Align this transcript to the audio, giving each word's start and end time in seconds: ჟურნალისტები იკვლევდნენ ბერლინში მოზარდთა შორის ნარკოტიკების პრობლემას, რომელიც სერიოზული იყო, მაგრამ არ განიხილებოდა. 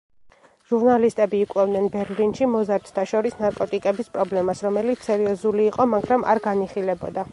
ჟურნალისტები 0.69 1.41
იკვლევდნენ 1.45 1.85
ბერლინში 1.95 2.47
მოზარდთა 2.53 3.03
შორის 3.11 3.37
ნარკოტიკების 3.43 4.09
პრობლემას, 4.17 4.65
რომელიც 4.69 5.07
სერიოზული 5.11 5.69
იყო, 5.73 5.87
მაგრამ 5.93 6.27
არ 6.35 6.43
განიხილებოდა. 6.49 7.29